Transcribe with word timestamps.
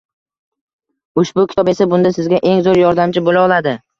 Ushbu 1.23 1.45
kitob 1.51 1.69
esa 1.75 1.87
bunda 1.93 2.13
sizga 2.17 2.41
eng 2.53 2.65
zoʻr 2.69 2.83
yordamchi 2.85 3.27
boʻla 3.29 3.47
oladi. 3.51 3.79